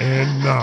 [0.00, 0.62] And now,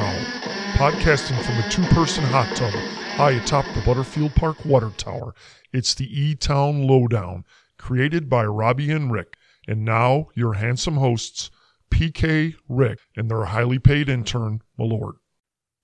[0.75, 5.35] podcasting from a two person hot tub high atop the Butterfield Park Water Tower,
[5.73, 7.44] it's the E Town Lowdown,
[7.78, 9.35] created by Robbie and Rick.
[9.67, 11.51] And now, your handsome hosts,
[11.92, 15.15] PK, Rick, and their highly paid intern, Malord.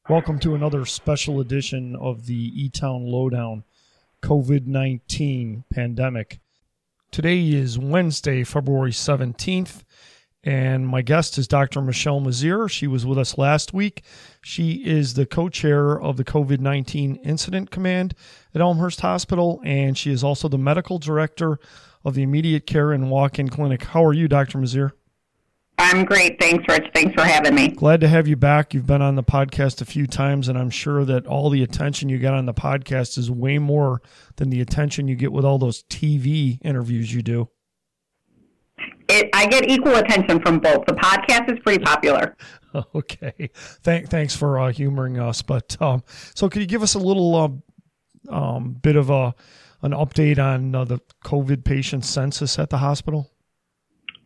[0.07, 3.65] Welcome to another special edition of the E Town Lowdown
[4.21, 6.39] COVID 19 pandemic.
[7.11, 9.83] Today is Wednesday, February 17th.
[10.43, 11.81] And my guest is Dr.
[11.81, 12.67] Michelle Mazier.
[12.70, 14.03] She was with us last week.
[14.41, 18.16] She is the co chair of the COVID 19 Incident Command
[18.55, 21.59] at Elmhurst Hospital, and she is also the medical director
[22.03, 23.83] of the Immediate Care and Walk In Clinic.
[23.83, 24.57] How are you, Dr.
[24.57, 24.93] Mazier?
[25.77, 26.39] I'm great.
[26.39, 26.91] Thanks, Rich.
[26.94, 27.69] Thanks for having me.
[27.69, 28.73] Glad to have you back.
[28.73, 32.08] You've been on the podcast a few times, and I'm sure that all the attention
[32.08, 34.02] you get on the podcast is way more
[34.35, 37.49] than the attention you get with all those TV interviews you do.
[39.11, 40.85] It, I get equal attention from both.
[40.85, 42.35] The podcast is pretty popular.
[42.95, 43.49] Okay.
[43.83, 45.41] Thank, thanks for uh, humoring us.
[45.41, 49.36] But um, so, could you give us a little uh, um, bit of a
[49.81, 53.30] an update on uh, the COVID patient census at the hospital?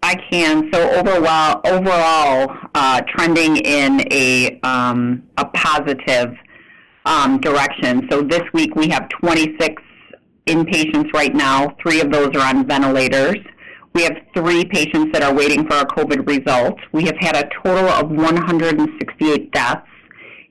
[0.03, 0.69] I can.
[0.71, 6.35] So overall, overall, uh, trending in a um, a positive
[7.05, 8.07] um, direction.
[8.11, 9.81] So this week we have 26
[10.45, 11.75] inpatients right now.
[11.81, 13.37] Three of those are on ventilators.
[13.95, 16.81] We have three patients that are waiting for our COVID results.
[16.91, 19.87] We have had a total of 168 deaths,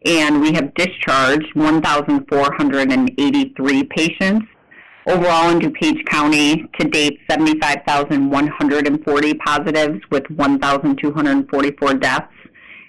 [0.07, 4.47] and we have discharged 1,483 patients.
[5.07, 12.33] Overall in DuPage County, to date, 75,140 positives with 1,244 deaths.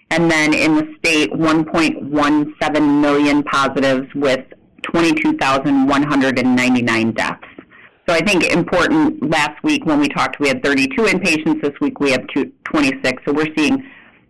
[0.09, 4.45] And then in the state, 1.17 million positives with
[4.83, 7.43] 22,199 deaths.
[8.07, 11.61] So I think important last week when we talked, we had 32 inpatients.
[11.61, 13.23] This week we have two, 26.
[13.25, 13.83] So we're seeing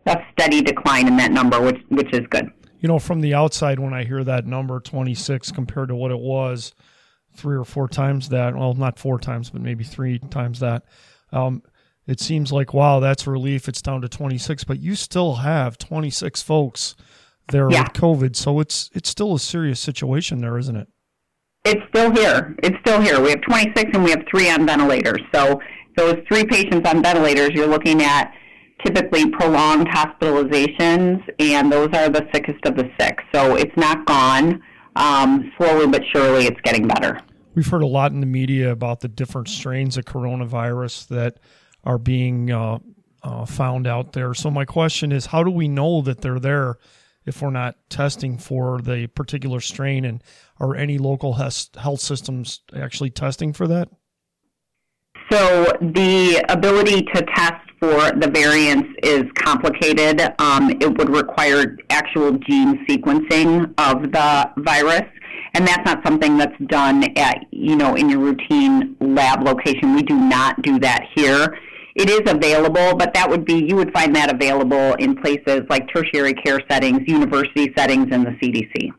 [0.06, 2.50] a steady decline in that number, which, which is good.
[2.80, 6.20] You know, from the outside, when I hear that number 26 compared to what it
[6.20, 6.74] was
[7.36, 10.84] three or four times that, well, not four times, but maybe three times that,
[11.34, 11.62] um,
[12.08, 13.68] it seems like, wow, that's relief.
[13.68, 16.96] It's down to 26, but you still have 26 folks
[17.50, 17.84] there Yeah.
[17.84, 18.36] with COVID.
[18.36, 20.88] So it's, it's still a serious situation there, isn't it?
[21.66, 22.56] It's still here.
[22.62, 23.20] It's still here.
[23.20, 25.22] We have 26 and we have three on ventilators.
[25.34, 25.60] So
[25.98, 28.32] those three patients on ventilators, you're looking at
[28.86, 33.18] typically prolonged hospitalizations, and those are the sickest of the sick.
[33.34, 34.62] So it's not gone.
[34.96, 37.20] Um, slowly but surely, it's getting better.
[37.56, 41.40] We've heard a lot in the media about the different strains of coronavirus that
[41.84, 42.80] are being uh,
[43.24, 44.34] uh, found out there.
[44.34, 46.78] So my question is, how do we know that they're there
[47.26, 50.06] if we're not testing for the particular strain?
[50.06, 50.24] And
[50.60, 53.90] are any local health systems actually testing for that?
[55.32, 60.22] So the ability to test for the variants is complicated.
[60.40, 65.04] Um, it would require actual gene sequencing of the virus,
[65.54, 69.96] and that's not something that's done at you know in your routine lab location.
[69.96, 71.58] We do not do that here.
[71.96, 75.88] It is available, but that would be you would find that available in places like
[75.94, 78.92] tertiary care settings, university settings, and the CDC.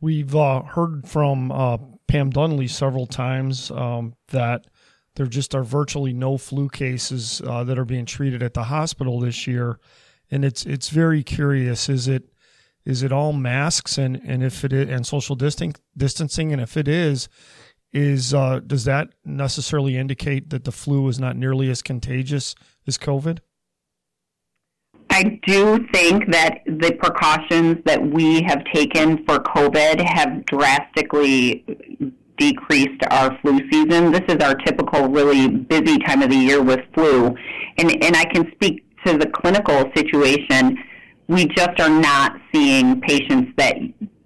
[0.00, 1.78] We've uh, heard from uh,
[2.08, 4.66] Pam Dunley several times um, that
[5.14, 9.20] there just are virtually no flu cases uh, that are being treated at the hospital
[9.20, 9.78] this year,
[10.32, 11.88] and it's it's very curious.
[11.88, 12.24] Is it
[12.84, 16.88] is it all masks and and if it is, and social distancing, and if it
[16.88, 17.28] is,
[17.94, 22.54] is uh, does that necessarily indicate that the flu is not nearly as contagious
[22.86, 23.38] as COVID?
[25.10, 31.64] I do think that the precautions that we have taken for COVID have drastically
[32.36, 34.10] decreased our flu season.
[34.10, 37.34] This is our typical really busy time of the year with flu.
[37.78, 40.76] And, and I can speak to the clinical situation.
[41.28, 43.76] We just are not seeing patients that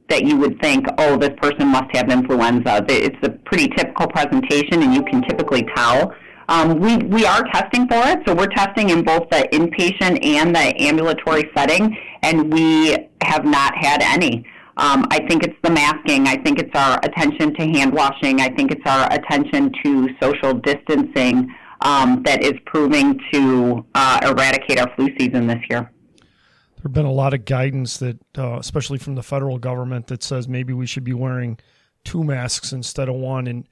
[0.08, 2.84] that you would think, oh, this person must have influenza.
[2.88, 6.14] It's a pretty typical presentation, and you can typically tell.
[6.48, 10.54] Um, we, we are testing for it, so we're testing in both the inpatient and
[10.54, 14.46] the ambulatory setting, and we have not had any.
[14.78, 16.26] Um, I think it's the masking.
[16.26, 18.40] I think it's our attention to hand washing.
[18.40, 24.78] I think it's our attention to social distancing um, that is proving to uh, eradicate
[24.78, 25.90] our flu season this year.
[26.78, 30.22] There have been a lot of guidance that, uh, especially from the federal government, that
[30.22, 31.58] says maybe we should be wearing
[32.04, 33.48] two masks instead of one.
[33.48, 33.68] And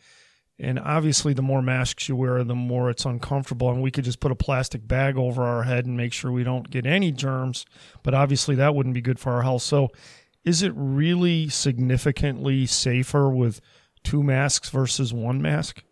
[0.59, 3.71] and obviously, the more masks you wear, the more it's uncomfortable.
[3.71, 6.43] And we could just put a plastic bag over our head and make sure we
[6.43, 7.65] don't get any germs.
[8.03, 9.63] But obviously, that wouldn't be good for our health.
[9.63, 9.91] So,
[10.45, 13.61] is it really significantly safer with
[14.03, 15.85] two masks versus one mask?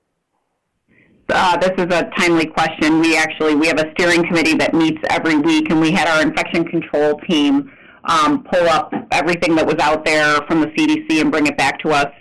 [1.30, 3.00] Uh, this is a timely question.
[3.00, 6.22] We actually we have a steering committee that meets every week, and we had our
[6.22, 7.70] infection control team
[8.04, 11.78] um, pull up everything that was out there from the CDC and bring it back
[11.80, 12.12] to us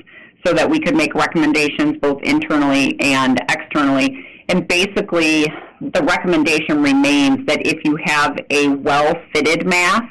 [0.46, 4.26] so that we could make recommendations both internally and externally.
[4.50, 5.46] And basically,
[5.82, 10.08] the recommendation remains that if you have a well-fitted mask,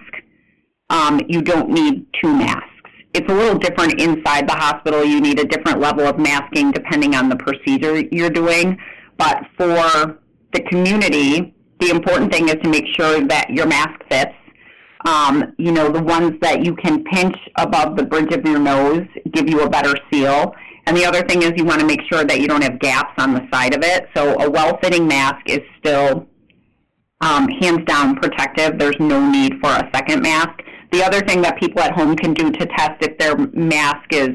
[0.90, 2.71] um, you don't need two masks.
[3.14, 5.05] It's a little different inside the hospital.
[5.05, 8.79] You need a different level of masking depending on the procedure you're doing.
[9.19, 10.19] But for
[10.53, 14.35] the community, the important thing is to make sure that your mask fits.
[15.05, 19.06] Um, you know, the ones that you can pinch above the bridge of your nose
[19.32, 20.55] give you a better seal.
[20.87, 23.14] And the other thing is you want to make sure that you don't have gaps
[23.19, 24.09] on the side of it.
[24.17, 26.29] So a well-fitting mask is still
[27.20, 28.79] um, hands down protective.
[28.79, 30.61] There's no need for a second mask.
[30.92, 34.30] The other thing that people at home can do to test if their mask is,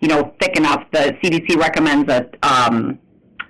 [0.00, 2.98] you know, thick enough, the CDC recommends a um,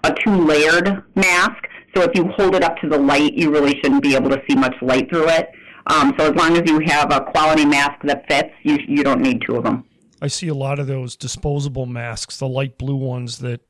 [0.05, 1.65] a two-layered mask.
[1.95, 4.41] So if you hold it up to the light, you really shouldn't be able to
[4.49, 5.51] see much light through it.
[5.87, 9.21] Um, so as long as you have a quality mask that fits, you you don't
[9.21, 9.85] need two of them.
[10.21, 13.61] I see a lot of those disposable masks, the light blue ones that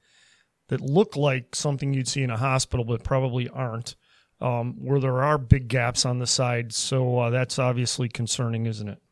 [0.69, 3.97] that look like something you'd see in a hospital, but probably aren't.
[4.41, 8.89] Um, where there are big gaps on the side, so uh, that's obviously concerning, isn't
[8.89, 9.03] it?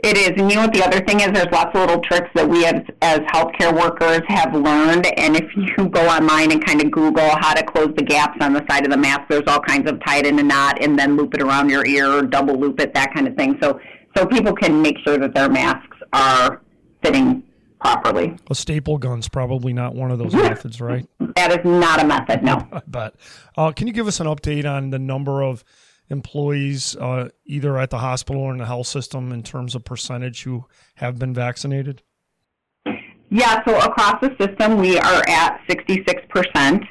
[0.00, 1.28] It is, and you know what the other thing is?
[1.28, 5.06] There's lots of little tricks that we as as healthcare workers have learned.
[5.18, 8.52] And if you go online and kind of Google how to close the gaps on
[8.52, 10.98] the side of the mask, there's all kinds of tie it in a knot and
[10.98, 13.58] then loop it around your ear, double loop it, that kind of thing.
[13.62, 13.80] So
[14.14, 16.60] so people can make sure that their masks are
[17.02, 17.42] fitting
[17.86, 18.36] properly.
[18.50, 21.06] A staple gun's probably not one of those methods, right?
[21.36, 22.66] That is not a method, no.
[22.86, 23.16] but
[23.56, 25.64] uh, can you give us an update on the number of
[26.08, 30.42] employees, uh, either at the hospital or in the health system, in terms of percentage
[30.44, 30.64] who
[30.96, 32.02] have been vaccinated?
[33.28, 36.86] Yeah, so across the system, we are at 66%.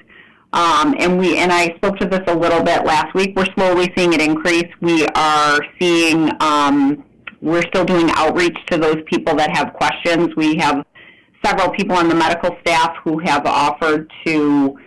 [0.54, 3.34] Um, and we and I spoke to this a little bit last week.
[3.36, 4.72] We're slowly seeing it increase.
[4.80, 7.04] We are seeing um,
[7.42, 10.36] we're still doing outreach to those people that have questions.
[10.36, 10.86] We have
[11.44, 14.78] several people on the medical staff who have offered to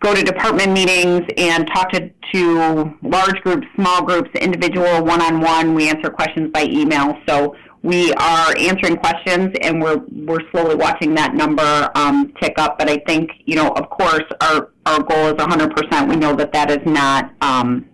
[0.00, 5.74] go to department meetings and talk to, to large groups, small groups, individual, one-on-one.
[5.74, 7.16] We answer questions by email.
[7.28, 12.78] So we are answering questions and we're, we're slowly watching that number um, tick up.
[12.78, 16.08] But I think, you know, of course, our, our goal is 100%.
[16.08, 17.86] We know that that is not, um,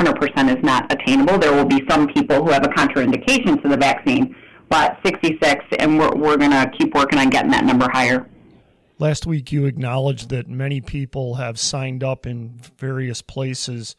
[0.00, 1.38] 100% is not attainable.
[1.38, 4.34] There will be some people who have a contraindication to the vaccine,
[4.68, 8.28] but 66, and we're, we're going to keep working on getting that number higher.
[8.98, 13.96] Last week, you acknowledged that many people have signed up in various places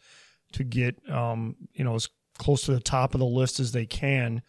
[0.54, 3.86] to get, um, you know, as close to the top of the list as they
[3.86, 4.42] can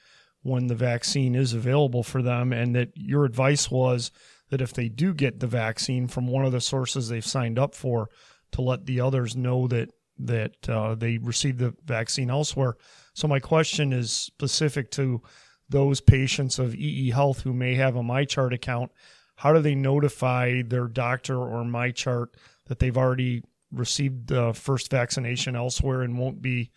[0.42, 4.10] when the vaccine is available for them, and that your advice was
[4.50, 7.74] that if they do get the vaccine from one of the sources they've signed up
[7.74, 8.08] for,
[8.50, 9.88] to let the others know that
[10.18, 12.76] that uh, they received the vaccine elsewhere.
[13.14, 15.22] So my question is specific to
[15.68, 18.92] those patients of EE Health who may have a MyChart account
[19.42, 22.28] how do they notify their doctor or MyChart
[22.68, 23.42] that they've already
[23.72, 26.70] received the first vaccination elsewhere and won't be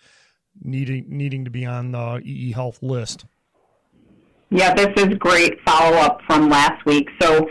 [0.63, 3.25] needing needing to be on the EE Health list?
[4.49, 7.07] Yeah, this is great follow up from last week.
[7.21, 7.47] So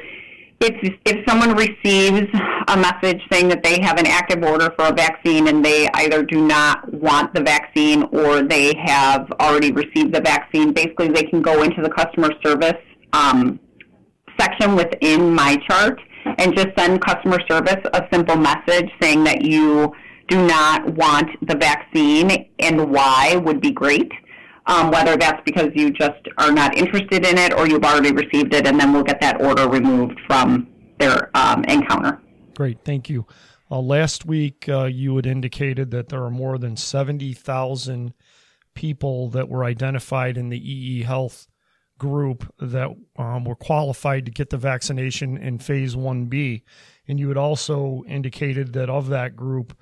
[0.60, 2.28] if if someone receives
[2.68, 6.22] a message saying that they have an active order for a vaccine and they either
[6.22, 11.42] do not want the vaccine or they have already received the vaccine, basically they can
[11.42, 12.80] go into the customer service
[13.12, 13.60] um,
[14.38, 15.98] section within MyChart
[16.38, 19.92] and just send customer service a simple message saying that you
[20.28, 24.10] do not want the vaccine and why would be great.
[24.66, 28.54] Um, whether that's because you just are not interested in it or you've already received
[28.54, 30.68] it, and then we'll get that order removed from
[30.98, 32.20] their um, encounter.
[32.54, 33.26] Great, thank you.
[33.70, 38.14] Uh, last week, uh, you had indicated that there are more than 70,000
[38.74, 41.46] people that were identified in the EE Health
[41.96, 46.62] group that um, were qualified to get the vaccination in phase 1B.
[47.06, 49.76] And you had also indicated that of that group,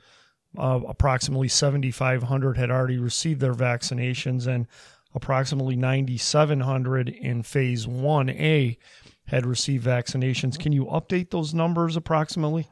[0.59, 4.67] uh, approximately 7,500 had already received their vaccinations, and
[5.15, 8.77] approximately 9,700 in phase 1A
[9.27, 10.59] had received vaccinations.
[10.59, 12.69] Can you update those numbers approximately?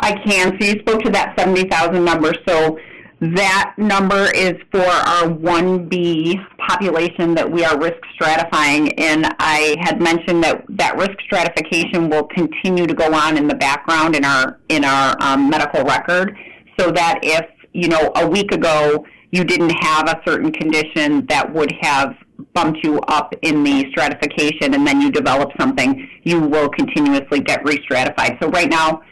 [0.00, 0.58] I can.
[0.60, 2.32] So you spoke to that 70,000 number.
[2.46, 2.78] So
[3.20, 6.34] that number is for our 1B
[6.68, 8.92] population that we are risk stratifying.
[8.98, 13.54] And I had mentioned that that risk stratification will continue to go on in the
[13.54, 16.36] background in our in our um, medical record,
[16.78, 21.52] so that if you know a week ago you didn't have a certain condition that
[21.52, 22.14] would have
[22.54, 27.64] bumped you up in the stratification, and then you develop something, you will continuously get
[27.64, 28.38] re-stratified.
[28.40, 29.02] So right now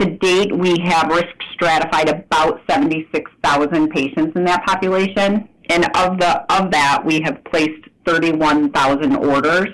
[0.00, 6.52] To date, we have risk stratified about 76,000 patients in that population, and of the
[6.52, 9.68] of that, we have placed 31,000 orders.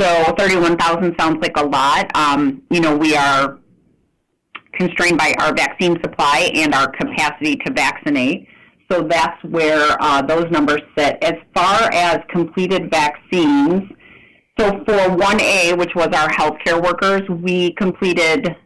[0.00, 2.10] So 31,000 sounds like a lot.
[2.16, 3.58] Um, you know, we are
[4.76, 8.46] constrained by our vaccine supply and our capacity to vaccinate.
[8.90, 11.18] So that's where uh, those numbers sit.
[11.22, 13.82] As far as completed vaccines,
[14.58, 18.56] so for 1A, which was our healthcare workers, we completed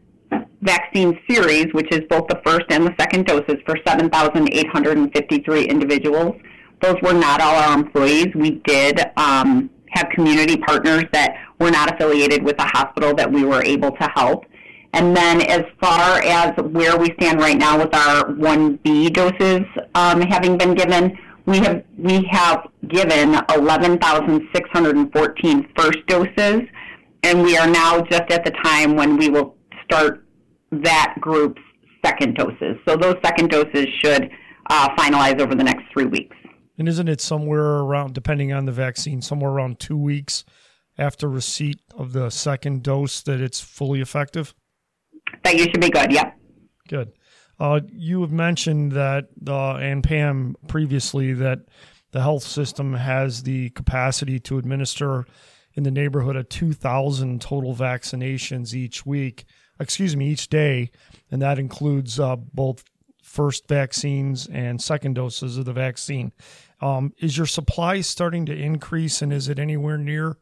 [0.62, 6.36] vaccine series, which is both the first and the second doses for 7,853 individuals.
[6.80, 8.28] Those were not all our employees.
[8.34, 13.44] We did um, have community partners that were not affiliated with the hospital that we
[13.44, 14.44] were able to help.
[14.92, 19.60] And then as far as where we stand right now with our 1B doses
[19.94, 21.16] um, having been given,
[21.46, 26.62] we have we have given 11,614 first doses,
[27.22, 30.26] and we are now just at the time when we will start
[30.70, 31.62] that group's
[32.04, 32.76] second doses.
[32.86, 34.30] So those second doses should
[34.68, 36.36] uh, finalize over the next three weeks.
[36.78, 40.44] And isn't it somewhere around, depending on the vaccine, somewhere around two weeks
[40.96, 44.54] after receipt of the second dose that it's fully effective?
[45.42, 46.12] That you should be good.
[46.12, 46.36] Yep.
[46.88, 47.12] Good.
[47.58, 51.60] Uh, you have mentioned that, uh, and Pam previously, that
[52.12, 55.26] the health system has the capacity to administer
[55.74, 59.44] in the neighborhood of 2,000 total vaccinations each week,
[59.78, 60.90] excuse me, each day.
[61.30, 62.82] And that includes uh, both
[63.22, 66.32] first vaccines and second doses of the vaccine.
[66.80, 70.36] Um, is your supply starting to increase and is it anywhere near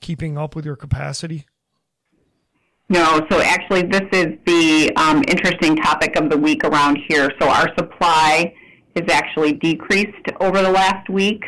[0.00, 1.46] keeping up with your capacity?
[2.90, 7.30] No, so actually, this is the um, interesting topic of the week around here.
[7.40, 8.54] So, our supply
[8.94, 11.42] is actually decreased over the last week.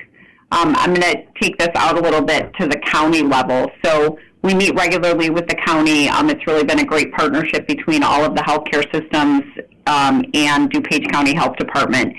[0.50, 3.70] Um, I'm going to take this out a little bit to the county level.
[3.84, 6.08] So, we meet regularly with the county.
[6.08, 9.42] Um, it's really been a great partnership between all of the healthcare systems
[9.86, 12.14] um, and DuPage County Health Department.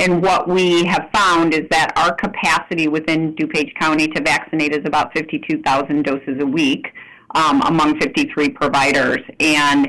[0.00, 4.84] And what we have found is that our capacity within DuPage County to vaccinate is
[4.84, 6.88] about 52,000 doses a week
[7.34, 9.20] um, among 53 providers.
[9.40, 9.88] And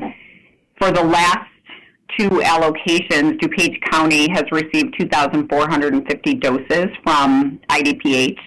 [0.78, 1.48] for the last
[2.18, 8.38] two allocations, DuPage County has received 2,450 doses from IDPH.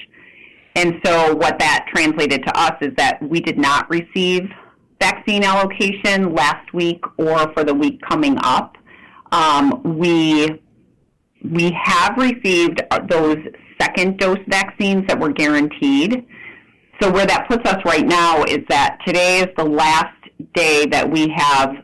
[0.76, 4.50] And so what that translated to us is that we did not receive
[5.02, 8.78] vaccine allocation last week or for the week coming up.
[9.32, 10.62] Um, we
[11.44, 13.38] we have received those
[13.82, 16.26] second dose vaccines that were guaranteed.
[17.02, 20.16] So where that puts us right now is that today is the last
[20.54, 21.78] day that we have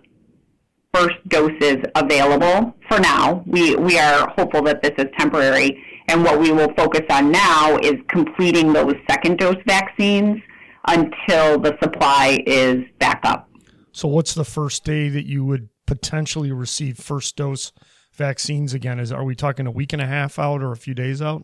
[0.94, 3.44] first doses available for now.
[3.48, 5.84] We, we are hopeful that this is temporary.
[6.08, 10.40] And what we will focus on now is completing those second dose vaccines
[10.88, 13.50] until the supply is back up.
[13.92, 17.72] So, what's the first day that you would potentially receive first dose
[18.14, 19.00] vaccines again?
[19.00, 21.44] Is are we talking a week and a half out or a few days out?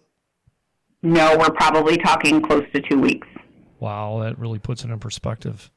[1.02, 3.28] No, we're probably talking close to two weeks.
[3.84, 5.70] Wow, that really puts it in perspective.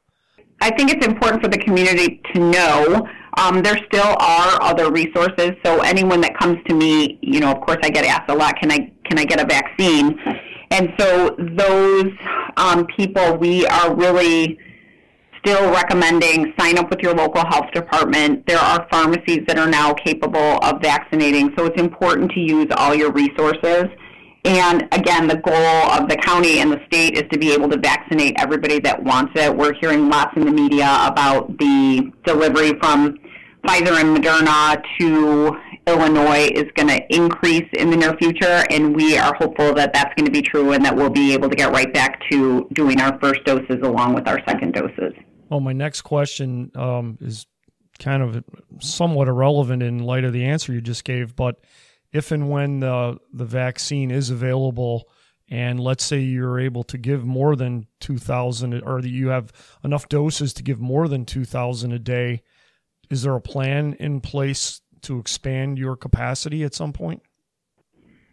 [0.60, 5.50] I think it's important for the community to know um, there still are other resources.
[5.64, 8.54] So anyone that comes to me, you know, of course, I get asked a lot,
[8.60, 10.20] can I can I get a vaccine?
[10.70, 12.12] And so those
[12.56, 14.56] um, people, we are really
[15.44, 18.46] still recommending sign up with your local health department.
[18.46, 22.94] There are pharmacies that are now capable of vaccinating, so it's important to use all
[22.94, 23.86] your resources.
[24.46, 27.76] And again, the goal of the county and the state is to be able to
[27.78, 29.54] vaccinate everybody that wants it.
[29.54, 33.18] We're hearing lots in the media about the delivery from
[33.66, 35.56] Pfizer and Moderna to
[35.88, 40.14] Illinois is going to increase in the near future, and we are hopeful that that's
[40.14, 43.00] going to be true and that we'll be able to get right back to doing
[43.00, 45.12] our first doses along with our second doses.
[45.48, 47.46] Well, my next question um, is
[47.98, 48.44] kind of
[48.78, 51.56] somewhat irrelevant in light of the answer you just gave, but
[52.12, 55.08] if and when the the vaccine is available,
[55.48, 59.52] and let's say you're able to give more than two thousand, or that you have
[59.84, 62.42] enough doses to give more than two thousand a day,
[63.10, 67.22] is there a plan in place to expand your capacity at some point?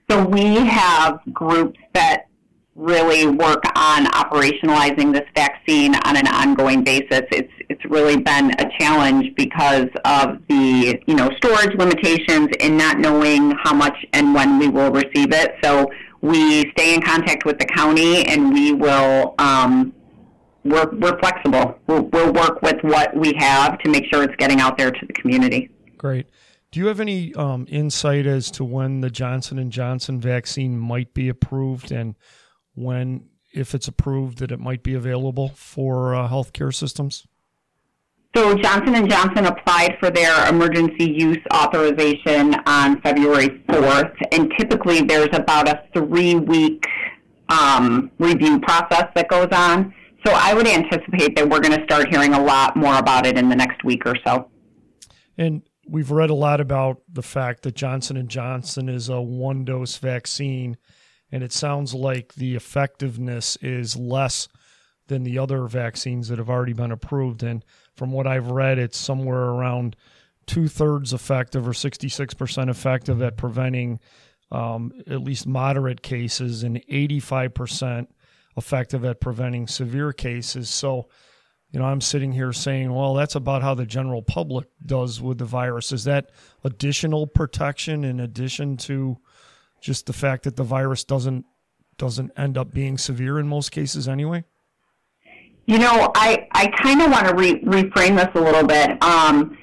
[0.09, 2.27] So we have groups that
[2.75, 7.21] really work on operationalizing this vaccine on an ongoing basis.
[7.31, 12.99] It's it's really been a challenge because of the you know storage limitations and not
[12.99, 15.55] knowing how much and when we will receive it.
[15.63, 15.89] So
[16.21, 19.35] we stay in contact with the county and we will.
[19.39, 19.93] Um,
[20.65, 21.77] we're, we're flexible.
[21.87, 25.05] We'll, we'll work with what we have to make sure it's getting out there to
[25.05, 25.69] the community.
[25.97, 26.27] Great.
[26.71, 31.13] Do you have any um, insight as to when the Johnson and Johnson vaccine might
[31.13, 32.15] be approved and
[32.75, 37.25] when, if it's approved, that it might be available for uh, healthcare systems?
[38.35, 45.01] So Johnson and Johnson applied for their emergency use authorization on February 4th, and typically
[45.01, 46.83] there's about a three-week
[47.49, 49.93] um, review process that goes on.
[50.25, 53.37] So I would anticipate that we're going to start hearing a lot more about it
[53.37, 54.49] in the next week or so.
[55.37, 59.97] And we've read a lot about the fact that Johnson and Johnson is a one-dose
[59.97, 60.77] vaccine,
[61.33, 64.47] and it sounds like the effectiveness is less
[65.07, 67.41] than the other vaccines that have already been approved.
[67.41, 69.95] And from what I've read, it's somewhere around
[70.45, 73.99] two thirds effective or 66% effective at preventing
[74.51, 78.05] um, at least moderate cases and 85%
[78.55, 80.69] effective at preventing severe cases.
[80.69, 81.09] So,
[81.71, 85.39] you know, I'm sitting here saying, well, that's about how the general public does with
[85.39, 85.91] the virus.
[85.91, 86.29] Is that
[86.63, 89.17] additional protection in addition to
[89.83, 91.45] just the fact that the virus doesn't
[91.97, 94.43] doesn't end up being severe in most cases anyway?
[95.65, 99.01] You know, I, I kind of want to re- reframe this a little bit.
[99.03, 99.55] Um,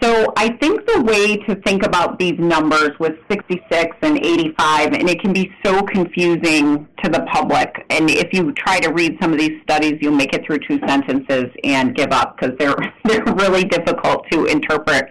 [0.00, 5.08] so I think the way to think about these numbers with 66 and 85, and
[5.08, 7.84] it can be so confusing to the public.
[7.90, 10.80] And if you try to read some of these studies, you'll make it through two
[10.86, 15.08] sentences and give up because they're they're really difficult to interpret.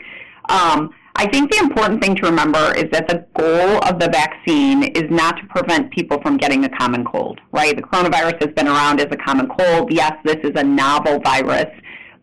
[0.49, 4.83] Um, I think the important thing to remember is that the goal of the vaccine
[4.83, 7.75] is not to prevent people from getting a common cold, right?
[7.75, 9.93] The coronavirus has been around as a common cold.
[9.93, 11.69] Yes, this is a novel virus,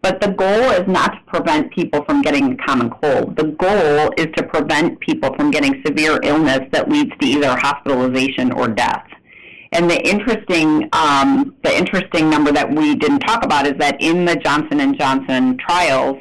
[0.02, 3.36] but the goal is not to prevent people from getting a common cold.
[3.36, 8.50] The goal is to prevent people from getting severe illness that leads to either hospitalization
[8.50, 9.06] or death.
[9.72, 14.24] And the interesting, um, the interesting number that we didn't talk about is that in
[14.24, 16.16] the Johnson and Johnson trials,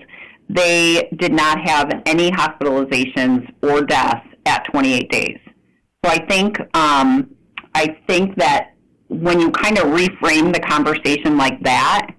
[0.50, 5.38] they did not have any hospitalizations or deaths at 28 days.
[6.04, 7.36] So I think um,
[7.76, 8.74] I think that
[9.10, 12.12] when you kind of reframe the conversation like that,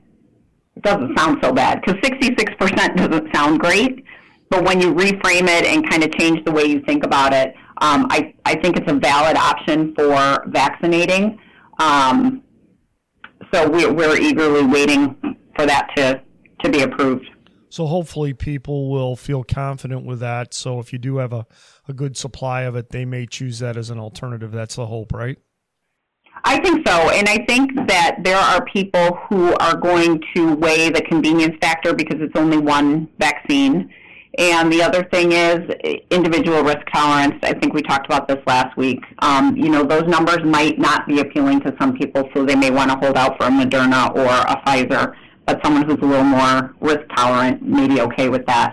[0.77, 4.05] it doesn't sound so bad because 66% doesn't sound great.
[4.49, 7.55] But when you reframe it and kind of change the way you think about it,
[7.81, 11.39] um, I, I think it's a valid option for vaccinating.
[11.79, 12.43] Um,
[13.53, 15.17] so we're, we're eagerly waiting
[15.57, 16.21] for that to,
[16.65, 17.30] to be approved.
[17.71, 20.53] So hopefully people will feel confident with that.
[20.53, 21.47] So if you do have a,
[21.89, 24.51] a good supply of it, they may choose that as an alternative.
[24.51, 25.39] That's the hope, right?
[26.45, 27.11] I think so.
[27.11, 31.95] And I think that there are people who are going to weigh the convenience factor
[31.95, 33.93] because it's only one vaccine.
[34.39, 35.61] And the other thing is
[36.11, 37.35] individual risk tolerance.
[37.43, 39.01] I think we talked about this last week.
[39.21, 42.71] Um, you know, those numbers might not be appealing to some people, so they may
[42.71, 45.15] want to hold out for a Moderna or a Pfizer
[45.51, 48.73] but someone who's a little more risk tolerant may be okay with that.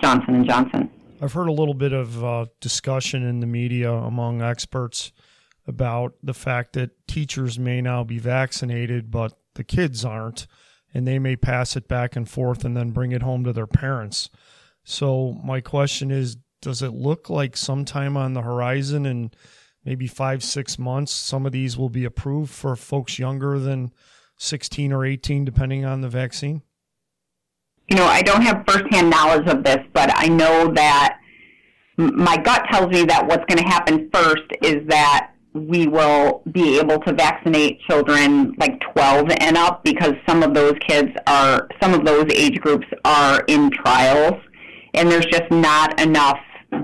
[0.00, 0.90] Johnson and Johnson.
[1.20, 5.12] I've heard a little bit of uh, discussion in the media among experts
[5.66, 10.46] about the fact that teachers may now be vaccinated, but the kids aren't,
[10.94, 13.66] and they may pass it back and forth and then bring it home to their
[13.66, 14.30] parents.
[14.84, 19.32] So my question is, does it look like sometime on the horizon in
[19.84, 23.92] maybe five, six months, some of these will be approved for folks younger than
[24.36, 26.62] 16 or 18, depending on the vaccine?
[27.88, 31.18] You know, I don't have firsthand knowledge of this, but I know that
[31.96, 36.78] my gut tells me that what's going to happen first is that we will be
[36.78, 41.94] able to vaccinate children like 12 and up because some of those kids are, some
[41.94, 44.34] of those age groups are in trials,
[44.94, 46.38] and there's just not enough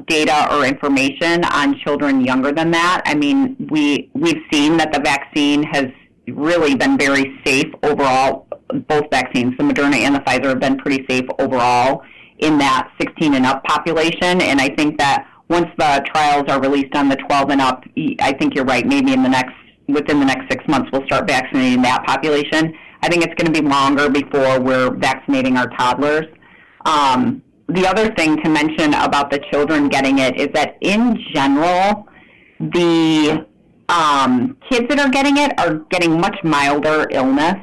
[0.07, 3.03] data or information on children younger than that.
[3.05, 5.87] I mean, we we've seen that the vaccine has
[6.29, 8.47] really been very safe overall.
[8.89, 12.03] Both vaccines, the Moderna and the Pfizer, have been pretty safe overall
[12.39, 14.41] in that 16 and up population.
[14.41, 17.85] And I think that once the trials are released on the 12 and up,
[18.21, 18.87] I think you're right.
[18.87, 19.55] Maybe in the next
[19.89, 22.73] within the next six months, we'll start vaccinating that population.
[23.03, 26.27] I think it's going to be longer before we're vaccinating our toddlers.
[26.85, 32.07] Um, the other thing to mention about the children getting it is that in general,
[32.61, 33.47] the
[33.93, 37.57] um, kids that are getting it are getting much milder illness.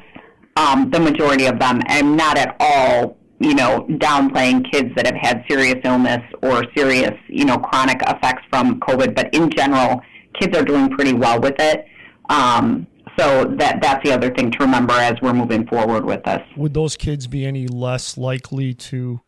[0.55, 5.15] Um, the majority of them, and not at all, you know, downplaying kids that have
[5.15, 9.15] had serious illness or serious, you know, chronic effects from COVID.
[9.15, 10.01] But in general,
[10.37, 11.85] kids are doing pretty well with it.
[12.29, 12.87] Um,
[13.17, 16.41] so that that's the other thing to remember as we're moving forward with this.
[16.57, 19.21] Would those kids be any less likely to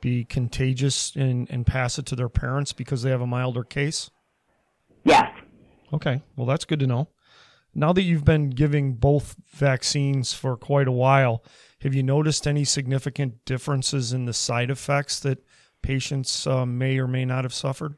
[0.00, 4.10] be contagious and, and pass it to their parents because they have a milder case?
[5.04, 5.31] Yes.
[5.92, 7.08] Okay, well, that's good to know.
[7.74, 11.42] Now that you've been giving both vaccines for quite a while,
[11.80, 15.44] have you noticed any significant differences in the side effects that
[15.80, 17.96] patients uh, may or may not have suffered?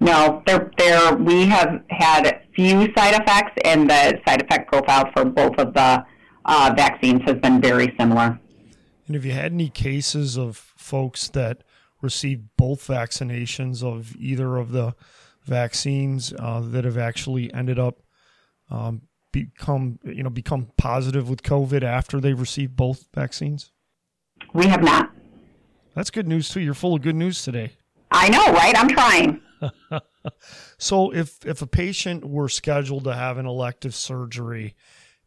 [0.00, 1.14] No, there, there.
[1.14, 6.04] We have had few side effects, and the side effect profile for both of the
[6.44, 8.40] uh, vaccines has been very similar.
[9.06, 11.62] And have you had any cases of folks that
[12.00, 14.94] received both vaccinations of either of the
[15.44, 18.02] vaccines uh, that have actually ended up
[18.70, 19.02] um,
[19.32, 23.72] become you know become positive with COVID after they've received both vaccines?
[24.52, 25.10] We have not.
[25.94, 26.60] That's good news too.
[26.60, 27.72] You're full of good news today.
[28.10, 28.74] I know, right?
[28.76, 29.40] I'm trying.
[30.78, 34.74] so if if a patient were scheduled to have an elective surgery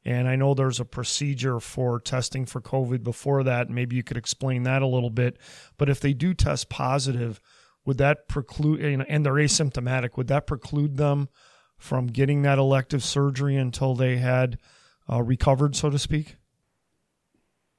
[0.06, 3.72] and I know there's a procedure for testing for COVID before that.
[3.72, 5.38] Maybe you could explain that a little bit.
[5.78, 7.42] But if they do test positive,
[7.86, 11.30] would that preclude, you know and they're asymptomatic, would that preclude them
[11.78, 14.58] from getting that elective surgery until they had
[15.12, 16.38] uh, recovered, so to speak?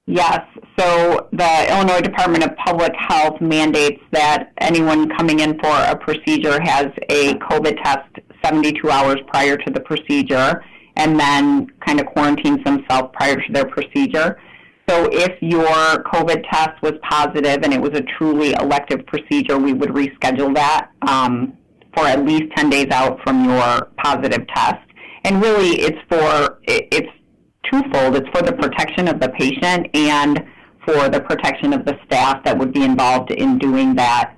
[0.06, 0.40] Yes.
[0.78, 6.60] So the Illinois Department of Public Health mandates that anyone coming in for a procedure
[6.62, 8.08] has a COVID test
[8.44, 10.62] 72 hours prior to the procedure
[10.94, 14.38] and then kind of quarantines themselves prior to their procedure.
[14.88, 19.72] So if your COVID test was positive and it was a truly elective procedure, we
[19.72, 21.56] would reschedule that um,
[21.96, 24.86] for at least 10 days out from your positive test.
[25.24, 27.10] And really, it's for it's
[27.68, 28.14] twofold.
[28.14, 30.44] It's for the protection of the patient and
[30.84, 34.36] for the protection of the staff that would be involved in doing that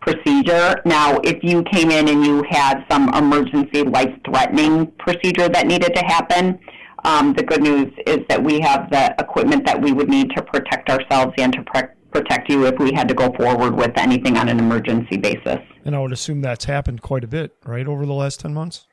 [0.00, 0.80] procedure.
[0.84, 5.92] Now, if you came in and you had some emergency life threatening procedure that needed
[5.94, 6.58] to happen,
[7.04, 10.42] um, the good news is that we have the equipment that we would need to
[10.42, 14.36] protect ourselves and to pre- protect you if we had to go forward with anything
[14.36, 15.58] on an emergency basis.
[15.84, 18.86] And I would assume that's happened quite a bit, right, over the last 10 months?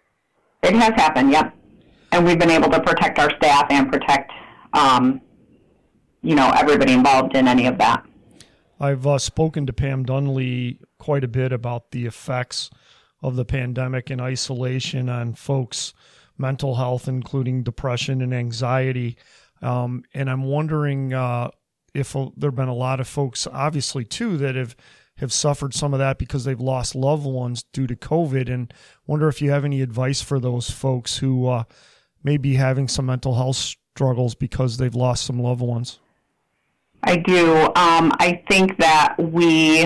[0.63, 1.53] It has happened, yep.
[2.11, 4.31] And we've been able to protect our staff and protect,
[4.73, 5.21] um,
[6.21, 8.05] you know, everybody involved in any of that.
[8.79, 12.69] I've uh, spoken to Pam Dunley quite a bit about the effects
[13.21, 15.93] of the pandemic and isolation on folks'
[16.37, 19.17] mental health, including depression and anxiety.
[19.61, 21.49] Um, and I'm wondering uh,
[21.93, 24.75] if there have been a lot of folks, obviously, too, that have
[25.19, 28.53] have suffered some of that because they've lost loved ones due to COVID.
[28.53, 28.73] And
[29.07, 31.63] wonder if you have any advice for those folks who uh,
[32.21, 35.99] may be having some mental health struggles because they've lost some loved ones.
[37.03, 37.53] I do.
[37.75, 39.85] Um, I think that we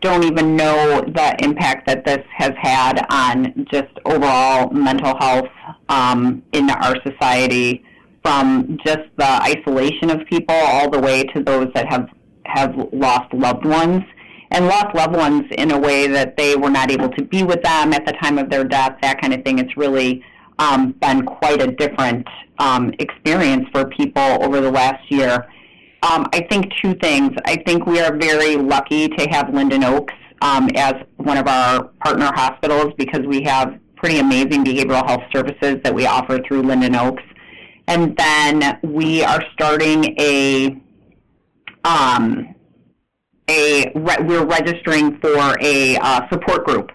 [0.00, 5.48] don't even know the impact that this has had on just overall mental health
[5.88, 7.84] um, in our society,
[8.22, 12.08] from just the isolation of people all the way to those that have
[12.44, 14.02] have lost loved ones
[14.50, 17.62] and lost loved ones in a way that they were not able to be with
[17.62, 19.58] them at the time of their death, that kind of thing.
[19.58, 20.22] It's really
[20.58, 22.26] um, been quite a different
[22.58, 25.48] um, experience for people over the last year.
[26.02, 27.30] Um, I think two things.
[27.44, 31.84] I think we are very lucky to have Linden Oaks um, as one of our
[32.04, 36.96] partner hospitals because we have pretty amazing behavioral health services that we offer through Linden
[36.96, 37.22] Oaks.
[37.86, 40.76] And then we are starting a
[41.84, 42.54] um,
[43.48, 46.90] a re- we're registering for a uh, support group.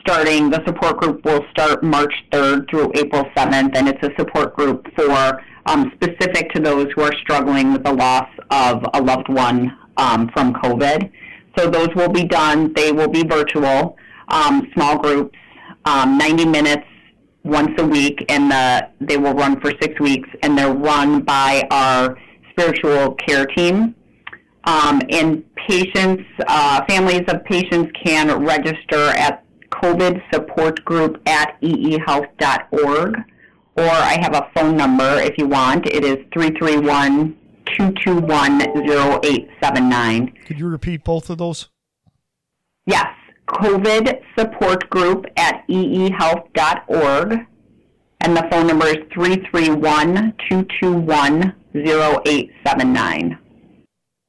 [0.00, 4.54] Starting the support group will start March 3rd through April 7th, and it's a support
[4.56, 9.28] group for um, specific to those who are struggling with the loss of a loved
[9.28, 11.10] one um, from COVID.
[11.58, 12.72] So those will be done.
[12.74, 13.96] They will be virtual,
[14.28, 15.36] um, small groups,
[15.84, 16.86] um, 90 minutes
[17.44, 21.66] once a week, and the, they will run for six weeks, and they're run by
[21.70, 22.18] our
[22.50, 23.94] spiritual care team.
[24.64, 33.16] Um, and patients, uh, families of patients can register at COVID support group at eehealth.org
[33.76, 35.86] or I have a phone number if you want.
[35.86, 37.36] It is 331
[37.76, 40.34] 221 0879.
[40.46, 41.68] Could you repeat both of those?
[42.86, 43.06] Yes.
[43.48, 47.46] COVID support group at eehealth.org.
[48.20, 53.38] And the phone number is 331 221 0879.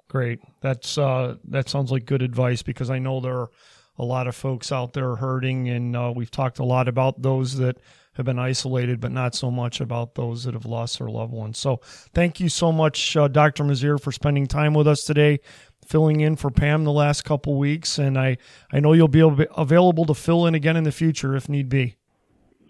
[0.09, 0.39] Great.
[0.61, 3.49] That's uh, that sounds like good advice because I know there are
[3.97, 7.57] a lot of folks out there hurting, and uh, we've talked a lot about those
[7.57, 7.77] that
[8.17, 11.57] have been isolated, but not so much about those that have lost their loved ones.
[11.57, 11.79] So
[12.13, 13.63] thank you so much, uh, Dr.
[13.63, 15.39] Mazier, for spending time with us today,
[15.85, 17.97] filling in for Pam the last couple weeks.
[17.97, 18.37] And I,
[18.71, 19.21] I know you'll be
[19.55, 21.95] available to fill in again in the future if need be.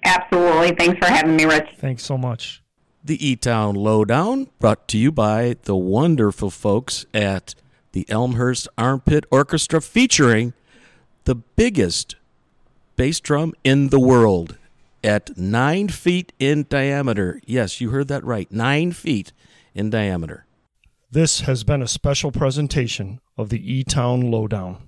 [0.03, 0.75] Absolutely.
[0.75, 1.69] Thanks for having me, Rich.
[1.79, 2.62] Thanks so much.
[3.03, 7.55] The E Town Lowdown, brought to you by the wonderful folks at
[7.93, 10.53] the Elmhurst Armpit Orchestra, featuring
[11.23, 12.17] the biggest
[12.97, 14.57] bass drum in the world
[15.08, 17.41] at nine feet in diameter.
[17.46, 18.52] Yes, you heard that right.
[18.52, 19.32] Nine feet
[19.74, 20.46] in diameter.
[21.10, 24.87] This has been a special presentation of the E Town Lowdown.